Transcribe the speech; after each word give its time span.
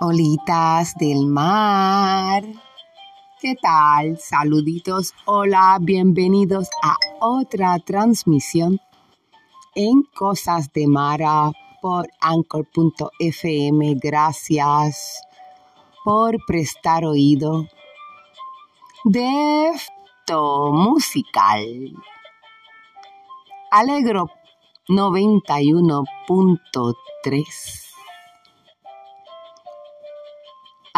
Olitas 0.00 0.94
del 0.96 1.26
mar. 1.26 2.42
¿Qué 3.40 3.54
tal? 3.54 4.18
Saluditos, 4.18 5.14
hola, 5.24 5.78
bienvenidos 5.80 6.68
a 6.82 6.96
otra 7.20 7.78
transmisión 7.78 8.78
en 9.74 10.02
Cosas 10.14 10.70
de 10.74 10.86
Mara 10.86 11.50
por 11.80 12.10
anchor.fm. 12.20 13.94
Gracias 13.94 15.22
por 16.04 16.36
prestar 16.46 17.06
oído. 17.06 17.66
Defto 19.04 20.72
musical. 20.74 21.94
Alegro 23.70 24.30
91.3. 24.90 27.85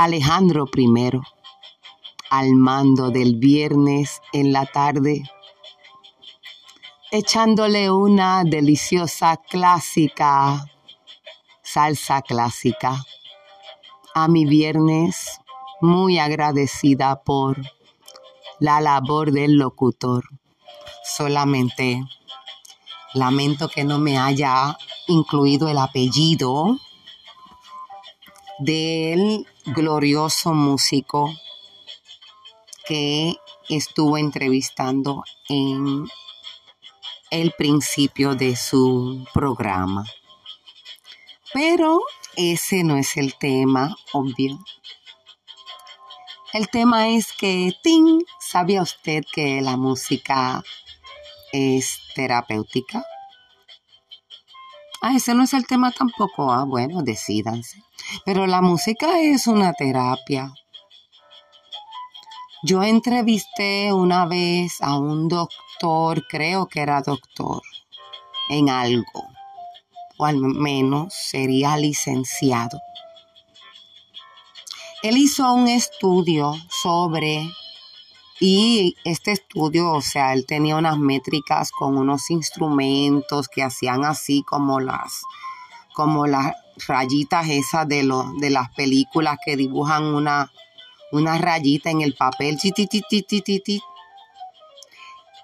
Alejandro 0.00 0.66
I, 0.76 1.10
al 2.30 2.52
mando 2.52 3.10
del 3.10 3.34
viernes 3.34 4.22
en 4.32 4.52
la 4.52 4.64
tarde, 4.64 5.24
echándole 7.10 7.90
una 7.90 8.44
deliciosa 8.44 9.38
clásica, 9.38 10.64
salsa 11.62 12.22
clásica, 12.22 13.04
a 14.14 14.28
mi 14.28 14.46
viernes, 14.46 15.40
muy 15.80 16.20
agradecida 16.20 17.20
por 17.24 17.60
la 18.60 18.80
labor 18.80 19.32
del 19.32 19.56
locutor. 19.56 20.22
Solamente 21.02 22.04
lamento 23.14 23.68
que 23.68 23.82
no 23.82 23.98
me 23.98 24.16
haya 24.16 24.78
incluido 25.08 25.68
el 25.68 25.78
apellido 25.78 26.78
del 28.58 29.46
glorioso 29.66 30.52
músico 30.52 31.32
que 32.86 33.34
estuvo 33.68 34.16
entrevistando 34.16 35.22
en 35.48 36.08
el 37.30 37.52
principio 37.52 38.34
de 38.34 38.56
su 38.56 39.26
programa. 39.34 40.04
Pero 41.52 42.00
ese 42.36 42.84
no 42.84 42.96
es 42.96 43.16
el 43.16 43.34
tema, 43.34 43.96
obvio. 44.12 44.58
El 46.52 46.68
tema 46.70 47.08
es 47.08 47.32
que, 47.32 47.72
Ting, 47.82 48.22
¿sabía 48.40 48.82
usted 48.82 49.22
que 49.32 49.60
la 49.60 49.76
música 49.76 50.62
es 51.52 52.00
terapéutica? 52.14 53.04
Ah, 55.02 55.14
ese 55.14 55.34
no 55.34 55.44
es 55.44 55.52
el 55.52 55.66
tema 55.66 55.92
tampoco. 55.92 56.50
Ah, 56.52 56.64
bueno, 56.64 57.02
decídanse. 57.02 57.82
Pero 58.24 58.46
la 58.46 58.60
música 58.60 59.20
es 59.20 59.46
una 59.46 59.72
terapia. 59.72 60.52
Yo 62.62 62.82
entrevisté 62.82 63.92
una 63.92 64.26
vez 64.26 64.80
a 64.80 64.98
un 64.98 65.28
doctor, 65.28 66.26
creo 66.28 66.66
que 66.66 66.80
era 66.80 67.02
doctor, 67.02 67.62
en 68.48 68.68
algo, 68.68 69.24
o 70.16 70.24
al 70.24 70.38
menos 70.38 71.14
sería 71.14 71.76
licenciado. 71.76 72.80
Él 75.04 75.16
hizo 75.18 75.52
un 75.52 75.68
estudio 75.68 76.52
sobre, 76.68 77.48
y 78.40 78.96
este 79.04 79.30
estudio, 79.30 79.92
o 79.92 80.02
sea, 80.02 80.32
él 80.32 80.44
tenía 80.44 80.74
unas 80.74 80.98
métricas 80.98 81.70
con 81.70 81.96
unos 81.96 82.28
instrumentos 82.28 83.46
que 83.46 83.62
hacían 83.62 84.04
así 84.04 84.42
como 84.42 84.80
las, 84.80 85.22
como 85.94 86.26
las 86.26 86.56
rayitas 86.86 87.48
esas 87.48 87.88
de, 87.88 88.08
de 88.40 88.50
las 88.50 88.70
películas 88.70 89.38
que 89.44 89.56
dibujan 89.56 90.04
una, 90.04 90.50
una 91.12 91.38
rayita 91.38 91.90
en 91.90 92.02
el 92.02 92.14
papel. 92.14 92.58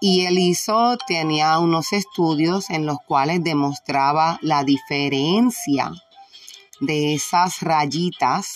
Y 0.00 0.26
él 0.26 0.38
hizo, 0.38 0.96
tenía 1.06 1.58
unos 1.58 1.92
estudios 1.92 2.70
en 2.70 2.86
los 2.86 2.98
cuales 3.06 3.42
demostraba 3.42 4.38
la 4.42 4.64
diferencia 4.64 5.92
de 6.80 7.14
esas 7.14 7.60
rayitas 7.60 8.54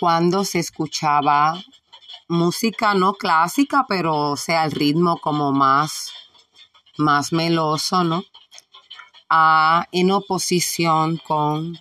cuando 0.00 0.44
se 0.44 0.60
escuchaba 0.60 1.62
música 2.28 2.94
no 2.94 3.14
clásica, 3.14 3.84
pero 3.88 4.30
o 4.30 4.36
sea, 4.36 4.64
el 4.64 4.72
ritmo 4.72 5.18
como 5.18 5.52
más, 5.52 6.10
más 6.96 7.32
meloso, 7.32 8.02
¿no? 8.04 8.24
En 9.30 10.10
oposición 10.10 11.16
con 11.18 11.78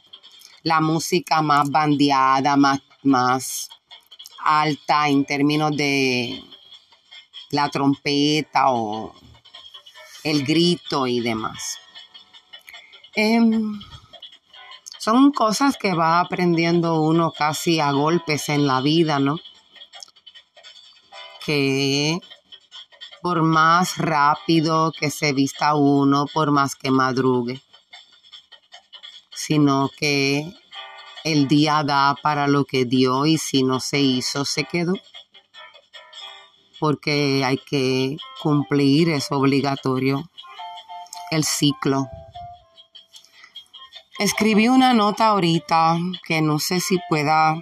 la 0.64 0.80
música 0.82 1.42
más 1.42 1.70
bandeada, 1.70 2.56
más, 2.56 2.82
más 3.04 3.70
alta 4.44 5.10
en 5.10 5.26
términos 5.26 5.76
de 5.76 6.42
la 7.52 7.70
trompeta 7.70 8.72
o 8.72 9.14
el 10.24 10.44
grito 10.44 11.06
y 11.06 11.20
demás. 11.20 11.78
Em, 13.16 13.80
son 14.98 15.32
cosas 15.32 15.78
que 15.78 15.94
va 15.94 16.20
aprendiendo 16.22 17.02
uno 17.02 17.32
casi 17.32 17.80
a 17.80 17.92
golpes 17.92 18.50
en 18.50 18.66
la 18.66 18.82
vida, 18.82 19.20
¿no? 19.20 19.38
Que 21.46 22.20
por 23.24 23.42
más 23.42 23.98
rápido 23.98 24.92
que 24.92 25.10
se 25.10 25.32
vista 25.32 25.76
uno, 25.76 26.26
por 26.34 26.52
más 26.52 26.76
que 26.76 26.92
madrugue, 26.92 27.62
sino 29.34 29.90
que 29.98 30.54
el 31.24 31.48
día 31.48 31.84
da 31.86 32.18
para 32.22 32.50
lo 32.50 32.66
que 32.66 32.84
dio 32.84 33.26
y 33.26 33.38
si 33.38 33.64
no 33.64 33.80
se 33.80 34.02
hizo, 34.02 34.44
se 34.44 34.66
quedó. 34.66 34.96
Porque 36.82 37.46
hay 37.46 37.60
que 37.60 38.18
cumplir, 38.42 39.08
es 39.08 39.32
obligatorio, 39.32 40.30
el 41.32 41.46
ciclo. 41.46 42.08
Escribí 44.20 44.68
una 44.68 44.94
nota 44.94 45.28
ahorita 45.28 45.98
que 46.28 46.42
no 46.42 46.60
sé 46.60 46.82
si 46.82 47.00
pueda 47.08 47.56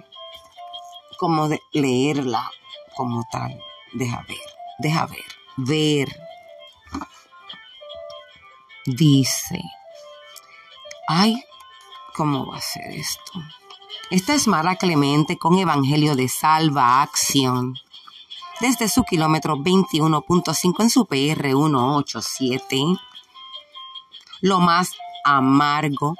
como 1.18 1.48
leerla 1.72 2.50
como 2.96 3.22
tal. 3.30 3.56
Deja 3.92 4.24
ver, 4.26 4.38
deja 4.80 5.06
ver 5.06 5.31
ver. 5.56 6.08
Dice, 8.84 9.60
ay, 11.08 11.42
¿cómo 12.16 12.46
va 12.46 12.56
a 12.56 12.60
ser 12.60 12.90
esto? 12.90 13.32
Esta 14.10 14.34
es 14.34 14.48
Mara 14.48 14.76
Clemente 14.76 15.38
con 15.38 15.58
Evangelio 15.58 16.16
de 16.16 16.28
Salva 16.28 17.00
Acción. 17.00 17.74
Desde 18.60 18.88
su 18.88 19.04
kilómetro 19.04 19.56
21.5 19.56 20.82
en 20.82 20.90
su 20.90 21.06
PR 21.06 21.48
187, 21.52 22.84
lo 24.40 24.60
más 24.60 24.92
amargo 25.24 26.14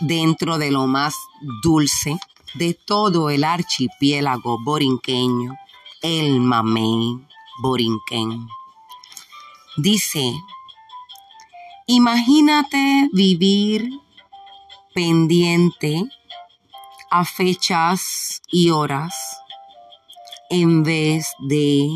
dentro 0.00 0.58
de 0.58 0.70
lo 0.70 0.86
más 0.86 1.14
dulce 1.62 2.18
de 2.54 2.74
todo 2.74 3.30
el 3.30 3.44
archipiélago 3.44 4.58
borinqueño, 4.64 5.54
el 6.02 6.40
mamey. 6.40 7.27
Borinquen. 7.58 8.48
Dice, 9.76 10.34
imagínate 11.86 13.08
vivir 13.12 13.88
pendiente 14.94 16.04
a 17.10 17.24
fechas 17.24 18.42
y 18.50 18.70
horas 18.70 19.14
en 20.50 20.82
vez 20.82 21.32
de 21.40 21.88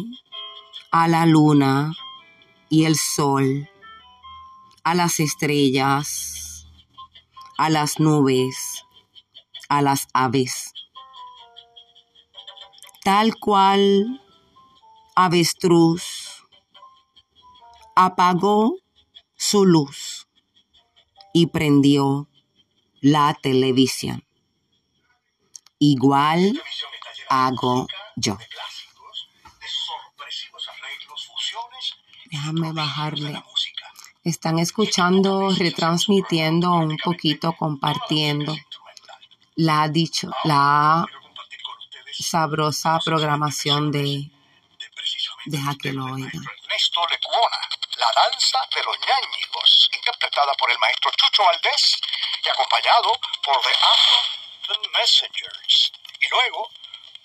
a 0.90 1.08
la 1.08 1.26
luna 1.26 1.92
y 2.68 2.84
el 2.84 2.96
sol, 2.96 3.68
a 4.84 4.94
las 4.94 5.20
estrellas, 5.20 6.66
a 7.58 7.70
las 7.70 7.98
nubes, 7.98 8.84
a 9.68 9.82
las 9.82 10.08
aves. 10.12 10.72
Tal 13.04 13.36
cual 13.36 14.21
avestruz 15.14 16.44
apagó 17.94 18.76
su 19.36 19.64
luz 19.64 20.26
y 21.32 21.46
prendió 21.46 22.28
la 23.00 23.36
televisión. 23.42 24.24
Igual 25.78 26.60
hago 27.28 27.86
yo. 28.16 28.38
Déjame 32.30 32.72
bajarle. 32.72 33.42
Están 34.24 34.58
escuchando, 34.58 35.50
retransmitiendo 35.50 36.72
un 36.72 36.96
poquito, 36.96 37.52
compartiendo 37.54 38.54
la 39.56 39.88
dicho, 39.88 40.30
la 40.44 41.06
sabrosa 42.12 43.00
programación 43.04 43.90
de 43.90 44.30
Deja 45.44 45.74
que 45.82 45.92
lo 45.92 46.04
oiga. 46.04 46.30
Ernesto 46.30 47.06
Lecuona, 47.08 47.58
La 47.96 48.06
danza 48.14 48.58
de 48.74 48.82
los 48.84 48.96
ñáñigos, 49.00 49.90
interpretada 49.92 50.54
por 50.54 50.70
el 50.70 50.78
maestro 50.78 51.10
Chucho 51.16 51.42
Valdés 51.42 51.98
y 52.44 52.48
acompañado 52.48 53.18
por 53.42 53.60
The 53.60 53.70
African 53.70 54.92
Messengers. 54.92 55.92
Y 56.20 56.28
luego, 56.28 56.70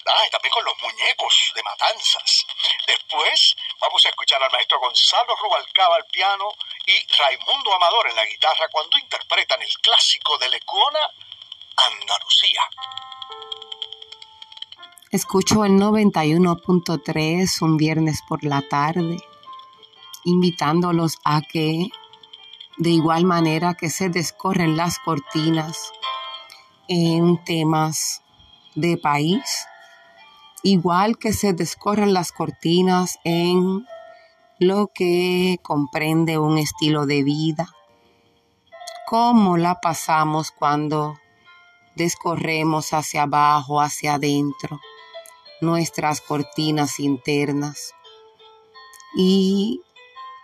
ah, 0.07 0.25
y 0.25 0.29
también 0.31 0.51
con 0.51 0.65
los 0.65 0.81
muñecos 0.81 1.51
de 1.53 1.61
matanzas. 1.61 2.45
Después 2.87 3.55
vamos 3.79 4.03
a 4.05 4.09
escuchar 4.09 4.41
al 4.41 4.51
maestro 4.51 4.79
Gonzalo 4.79 5.35
Rubalcaba 5.35 5.97
al 5.97 6.05
piano 6.07 6.49
y 6.87 7.13
Raimundo 7.13 7.75
Amador 7.75 8.09
en 8.09 8.15
la 8.15 8.25
guitarra 8.25 8.67
cuando 8.69 8.97
interpretan 8.97 9.61
el 9.61 9.73
clásico 9.77 10.37
de 10.39 10.49
Lecuona, 10.49 10.99
Andalucía. 11.75 12.61
Escucho 15.09 15.63
el 15.63 15.79
91.3 15.79 17.61
un 17.61 17.77
viernes 17.77 18.19
por 18.27 18.43
la 18.43 18.61
tarde, 18.61 19.17
invitándolos 20.25 21.15
a 21.23 21.39
que, 21.41 21.87
de 22.77 22.89
igual 22.89 23.23
manera 23.23 23.73
que 23.73 23.89
se 23.89 24.09
descorren 24.09 24.75
las 24.75 24.99
cortinas 24.99 25.93
en 26.89 27.41
temas 27.45 28.21
de 28.75 28.97
país, 28.97 29.65
igual 30.61 31.17
que 31.17 31.31
se 31.31 31.53
descorren 31.53 32.13
las 32.13 32.33
cortinas 32.33 33.17
en 33.23 33.87
lo 34.59 34.87
que 34.93 35.57
comprende 35.63 36.37
un 36.37 36.57
estilo 36.57 37.05
de 37.05 37.23
vida, 37.23 37.69
cómo 39.05 39.55
la 39.55 39.79
pasamos 39.79 40.51
cuando 40.51 41.17
descorremos 41.95 42.91
hacia 42.91 43.23
abajo, 43.23 43.79
hacia 43.79 44.15
adentro 44.15 44.81
nuestras 45.61 46.21
cortinas 46.21 46.99
internas 46.99 47.93
y 49.15 49.81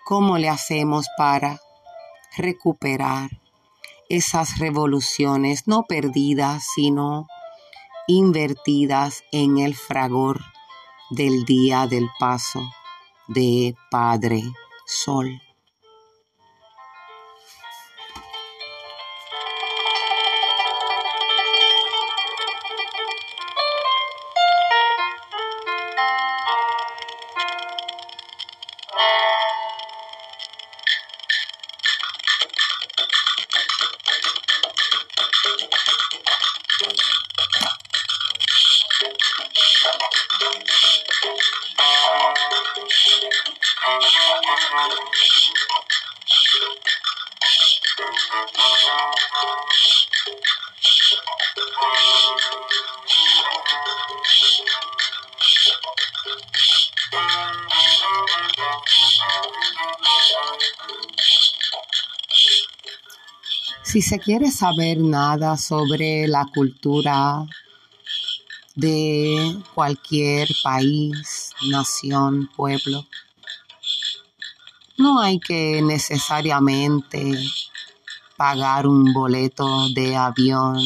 cómo 0.06 0.38
le 0.38 0.50
hacemos 0.50 1.08
para 1.18 1.60
recuperar 2.36 3.30
esas 4.10 4.60
revoluciones 4.60 5.68
no 5.68 5.84
perdidas, 5.84 6.66
sino 6.76 7.28
invertidas 8.08 9.24
en 9.32 9.60
el 9.60 9.76
fragor 9.76 10.42
del 11.10 11.46
día 11.46 11.88
del 11.88 12.10
paso 12.20 12.62
de 13.28 13.76
Padre 13.90 14.44
Sol. 14.86 15.42
Si 63.94 64.02
se 64.02 64.18
quiere 64.18 64.50
saber 64.50 64.98
nada 64.98 65.56
sobre 65.56 66.28
la 66.28 66.48
cultura 66.52 67.46
de 68.74 69.56
cualquier 69.76 70.48
país, 70.64 71.52
nación, 71.70 72.50
pueblo, 72.56 73.06
no 74.98 75.20
hay 75.20 75.40
que 75.40 75.84
necesariamente 75.84 77.38
pagar 78.36 78.88
un 78.88 79.14
boleto 79.14 79.88
de 79.90 80.16
avión, 80.16 80.82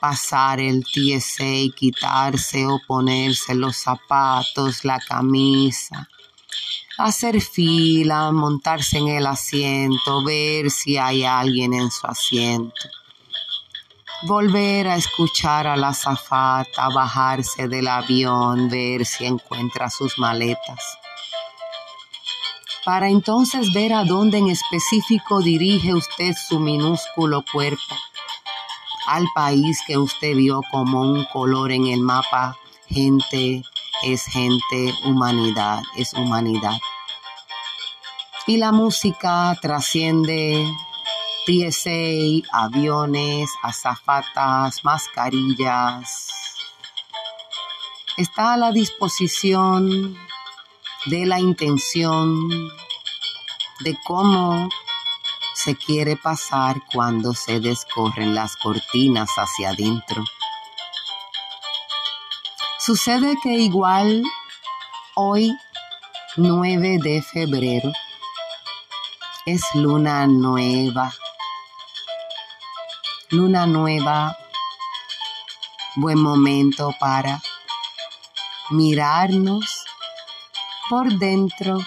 pasar 0.00 0.58
el 0.58 0.82
TSA, 0.82 1.72
quitarse 1.76 2.66
o 2.66 2.80
ponerse 2.84 3.54
los 3.54 3.76
zapatos, 3.76 4.84
la 4.84 4.98
camisa 4.98 6.08
hacer 7.04 7.40
fila, 7.40 8.30
montarse 8.32 8.98
en 8.98 9.08
el 9.08 9.26
asiento, 9.26 10.24
ver 10.24 10.70
si 10.70 10.98
hay 10.98 11.24
alguien 11.24 11.72
en 11.74 11.90
su 11.90 12.06
asiento. 12.06 12.88
Volver 14.22 14.88
a 14.88 14.96
escuchar 14.96 15.66
a 15.66 15.76
la 15.76 15.94
zafata, 15.94 16.88
bajarse 16.94 17.68
del 17.68 17.88
avión, 17.88 18.68
ver 18.68 19.06
si 19.06 19.24
encuentra 19.24 19.88
sus 19.88 20.18
maletas. 20.18 20.98
Para 22.84 23.08
entonces 23.08 23.72
ver 23.72 23.92
a 23.92 24.04
dónde 24.04 24.38
en 24.38 24.48
específico 24.48 25.40
dirige 25.40 25.94
usted 25.94 26.34
su 26.48 26.60
minúsculo 26.60 27.44
cuerpo. 27.50 27.96
Al 29.06 29.26
país 29.34 29.80
que 29.86 29.96
usted 29.96 30.36
vio 30.36 30.60
como 30.70 31.02
un 31.02 31.24
color 31.24 31.72
en 31.72 31.86
el 31.86 32.00
mapa, 32.00 32.56
gente 32.88 33.62
es 34.02 34.24
gente, 34.24 34.94
humanidad 35.04 35.82
es 35.96 36.14
humanidad. 36.14 36.78
Y 38.46 38.56
la 38.56 38.72
música 38.72 39.56
trasciende 39.60 40.66
TSA, 41.46 42.46
aviones, 42.52 43.50
azafatas, 43.62 44.84
mascarillas. 44.84 46.28
Está 48.16 48.54
a 48.54 48.56
la 48.56 48.72
disposición 48.72 50.16
de 51.06 51.26
la 51.26 51.40
intención 51.40 52.48
de 53.80 53.96
cómo 54.04 54.68
se 55.54 55.74
quiere 55.76 56.16
pasar 56.16 56.82
cuando 56.92 57.34
se 57.34 57.60
descorren 57.60 58.34
las 58.34 58.56
cortinas 58.56 59.30
hacia 59.36 59.70
adentro. 59.70 60.24
Sucede 62.80 63.36
que 63.42 63.50
igual 63.50 64.22
hoy, 65.14 65.54
9 66.38 66.96
de 67.02 67.20
febrero, 67.20 67.92
es 69.44 69.60
luna 69.74 70.26
nueva. 70.26 71.12
Luna 73.28 73.66
nueva, 73.66 74.34
buen 75.96 76.22
momento 76.22 76.94
para 76.98 77.42
mirarnos 78.70 79.84
por 80.88 81.12
dentro 81.18 81.80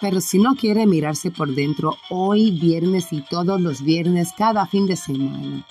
Pero 0.00 0.20
si 0.20 0.38
no 0.38 0.56
quiere 0.56 0.86
mirarse 0.86 1.30
por 1.30 1.54
dentro, 1.54 1.96
hoy 2.08 2.50
viernes 2.50 3.12
y 3.12 3.20
todos 3.20 3.60
los 3.60 3.82
viernes, 3.82 4.32
cada 4.36 4.66
fin 4.66 4.86
de 4.86 4.96
semana. 4.96 5.64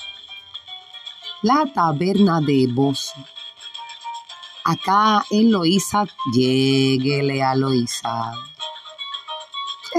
La 1.42 1.66
taberna 1.74 2.40
de 2.40 2.68
Bozo. 2.72 3.16
Acá 4.64 5.26
en 5.32 5.52
Loíza, 5.52 6.06
lléguele 6.32 7.42
a 7.42 7.56
Loíza. 7.56 8.49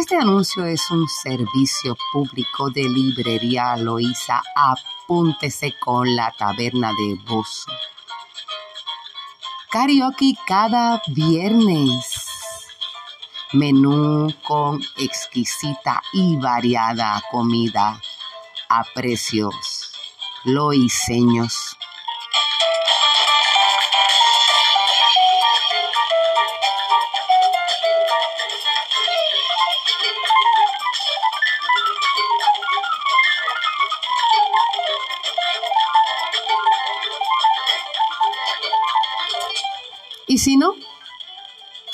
Este 0.00 0.16
anuncio 0.16 0.64
es 0.64 0.90
un 0.90 1.06
servicio 1.06 1.94
público 2.10 2.70
de 2.70 2.88
librería 2.88 3.76
Loíza. 3.76 4.40
Apúntese 4.54 5.74
con 5.78 6.16
la 6.16 6.32
taberna 6.38 6.90
de 6.94 7.16
Bozo. 7.26 7.70
Karaoke 9.70 10.32
cada 10.46 11.02
viernes 11.08 12.14
menú 13.52 14.28
con 14.42 14.80
exquisita 14.96 16.00
y 16.14 16.34
variada 16.36 17.22
comida 17.30 18.00
a 18.70 18.84
precios 18.94 19.92
loiseños. 20.44 21.76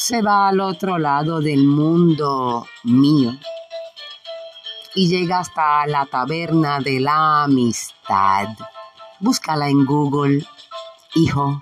Se 0.08 0.22
va 0.22 0.46
al 0.46 0.60
otro 0.60 0.98
lado 0.98 1.40
del 1.40 1.66
mundo 1.66 2.64
mío 2.84 3.36
y 4.94 5.08
llega 5.08 5.40
hasta 5.40 5.84
la 5.88 6.06
taberna 6.06 6.78
de 6.78 7.00
la 7.00 7.42
amistad. 7.42 8.50
Búscala 9.18 9.68
en 9.68 9.84
Google, 9.84 10.46
hijo. 11.16 11.60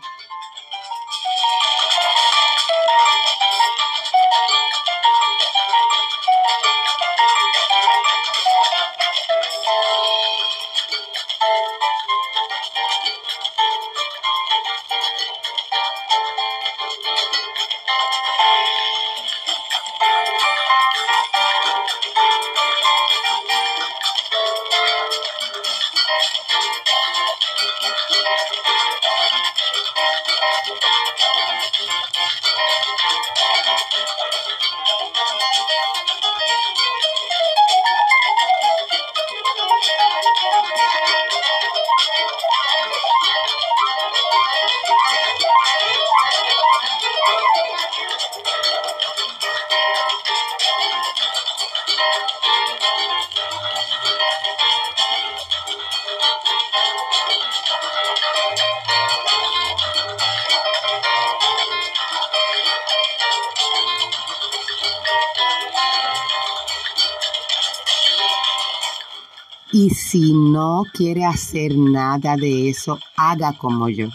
Y 69.84 69.90
si 69.90 70.32
no 70.32 70.84
quiere 70.94 71.26
hacer 71.26 71.76
nada 71.76 72.38
de 72.38 72.70
eso, 72.70 72.98
haga 73.18 73.52
como 73.52 73.90
yo. 73.90 74.08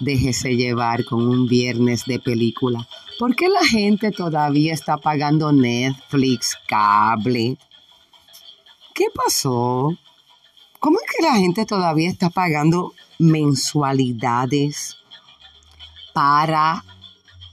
Déjese 0.00 0.54
llevar 0.54 1.06
con 1.06 1.26
un 1.26 1.48
viernes 1.48 2.04
de 2.04 2.18
película. 2.18 2.86
¿Por 3.18 3.34
qué 3.34 3.48
la 3.48 3.64
gente 3.64 4.10
todavía 4.10 4.74
está 4.74 4.98
pagando 4.98 5.50
Netflix, 5.50 6.58
cable? 6.68 7.56
¿Qué 8.94 9.06
pasó? 9.14 9.96
¿Cómo 10.78 10.98
es 11.00 11.16
que 11.16 11.22
la 11.22 11.36
gente 11.36 11.64
todavía 11.64 12.10
está 12.10 12.28
pagando 12.28 12.92
mensualidades 13.18 14.98
para 16.12 16.84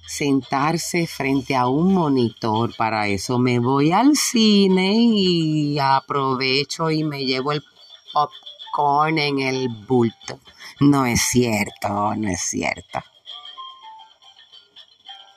sentarse 0.09 1.05
frente 1.05 1.55
a 1.55 1.67
un 1.67 1.93
monitor. 1.93 2.75
Para 2.75 3.07
eso 3.07 3.37
me 3.37 3.59
voy 3.59 3.91
al 3.91 4.15
cine 4.15 4.95
y 4.95 5.77
aprovecho 5.77 6.89
y 6.89 7.03
me 7.03 7.23
llevo 7.25 7.51
el 7.51 7.63
popcorn 8.11 9.19
en 9.19 9.39
el 9.39 9.69
bulto. 9.69 10.39
No 10.79 11.05
es 11.05 11.21
cierto, 11.21 12.15
no 12.15 12.27
es 12.27 12.41
cierto. 12.41 13.03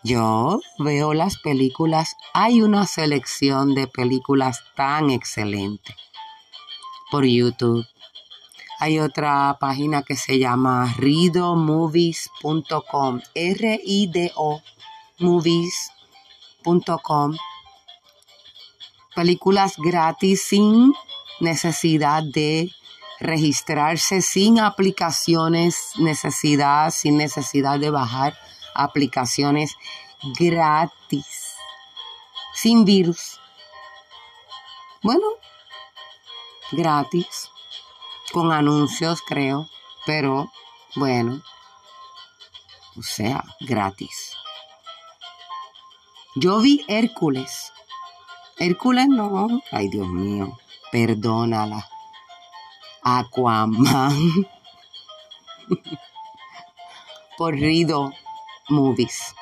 Yo 0.03 0.59
veo 0.79 1.13
las 1.13 1.37
películas, 1.39 2.17
hay 2.33 2.63
una 2.63 2.87
selección 2.87 3.75
de 3.75 3.87
películas 3.87 4.65
tan 4.75 5.11
excelente 5.11 5.95
por 7.11 7.27
YouTube. 7.27 7.87
Hay 8.83 8.99
otra 8.99 9.57
página 9.61 10.03
que 10.03 10.17
se 10.17 10.41
llama 10.41 10.93
ridomovies.com, 10.99 13.21
R-I-D-O, 13.33 14.61
movies.com. 15.21 17.37
Películas 19.15 19.75
gratis 19.77 20.43
sin 20.43 20.93
necesidad 21.39 22.25
de 22.25 22.73
registrarse, 23.21 24.21
sin 24.21 24.59
aplicaciones, 24.59 25.93
necesidad, 25.99 26.91
sin 26.91 27.19
necesidad 27.19 27.79
de 27.79 27.91
bajar 27.91 28.37
aplicaciones 28.75 29.77
gratis, 30.41 31.55
sin 32.53 32.85
virus. 32.85 33.39
Bueno, 35.05 35.29
gratis 36.73 37.52
con 38.33 38.53
anuncios, 38.53 39.21
creo, 39.23 39.69
pero 40.07 40.51
bueno, 40.97 41.43
o 42.97 43.03
sea, 43.03 43.45
gratis. 43.61 44.37
Yo 46.35 46.61
vi 46.61 46.85
Hércules. 46.89 47.73
Hércules 48.59 49.09
no, 49.09 49.49
ay 49.71 49.89
Dios 49.89 50.09
mío, 50.09 50.59
perdónala. 50.91 51.87
Aquaman. 53.03 54.47
por 57.37 57.55
Rido 57.55 58.13
Movies. 58.69 59.35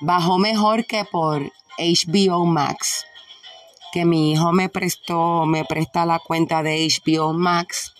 Bajó 0.00 0.38
mejor 0.38 0.86
que 0.86 1.04
por 1.04 1.52
HBO 1.78 2.44
Max 2.46 3.04
que 3.92 4.04
mi 4.04 4.32
hijo 4.32 4.52
me 4.52 4.68
prestó, 4.68 5.46
me 5.46 5.64
presta 5.64 6.06
la 6.06 6.18
cuenta 6.18 6.62
de 6.62 6.86
HBO 6.86 7.32
Max 7.32 7.92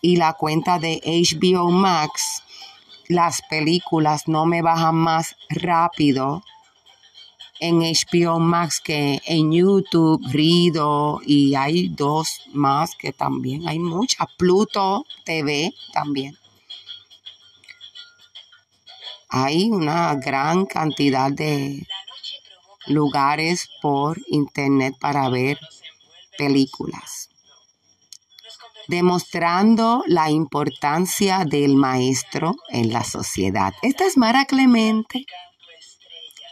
y 0.00 0.16
la 0.16 0.34
cuenta 0.34 0.78
de 0.78 1.00
HBO 1.04 1.70
Max, 1.70 2.42
las 3.08 3.42
películas 3.48 4.28
no 4.28 4.46
me 4.46 4.62
bajan 4.62 4.96
más 4.96 5.36
rápido 5.48 6.42
en 7.60 7.80
HBO 7.80 8.40
Max 8.40 8.80
que 8.80 9.20
en 9.24 9.52
YouTube, 9.52 10.20
Rido 10.30 11.20
y 11.24 11.54
hay 11.54 11.88
dos 11.88 12.42
más 12.52 12.94
que 12.96 13.12
también 13.12 13.66
hay 13.68 13.78
muchas, 13.78 14.26
Pluto 14.36 15.06
TV 15.24 15.72
también. 15.92 16.36
Hay 19.30 19.70
una 19.70 20.14
gran 20.14 20.66
cantidad 20.66 21.30
de 21.30 21.86
lugares 22.86 23.68
por 23.80 24.20
internet 24.28 24.94
para 25.00 25.28
ver 25.28 25.58
películas, 26.36 27.30
demostrando 28.88 30.02
la 30.06 30.30
importancia 30.30 31.44
del 31.44 31.76
maestro 31.76 32.56
en 32.68 32.92
la 32.92 33.04
sociedad. 33.04 33.72
Esta 33.82 34.04
es 34.04 34.16
Mara 34.16 34.44
Clemente 34.44 35.26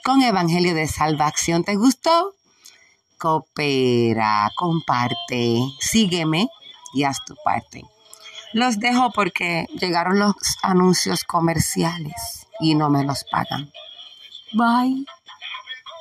con 0.05 0.23
Evangelio 0.23 0.75
de 0.75 0.89
Salvación. 0.89 1.65
¿Te 1.65 1.77
gustó? 1.77 2.35
Coopera, 3.19 4.51
comparte, 4.57 5.59
sígueme 5.79 6.49
y 6.93 7.05
haz 7.05 7.25
tu 7.25 7.37
parte. 7.45 7.83
Los 8.53 8.81
dejo 8.81 9.13
porque 9.13 9.67
llegaron 9.81 10.19
los 10.19 10.35
anuncios 10.63 11.25
comerciales 11.25 12.47
y 12.61 12.75
no 12.75 12.91
me 12.91 13.05
los 13.05 13.25
pagan. 13.25 13.73
Bye. 14.53 15.07